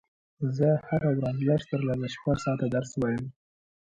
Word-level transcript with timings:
زه 0.57 0.69
هره 0.89 1.09
ورځ 1.17 1.37
لږ 1.47 1.61
تر 1.71 1.81
لږه 1.87 2.07
شپږ 2.15 2.37
ساعته 2.45 2.65
درس 2.75 2.91
وایم 2.95 3.25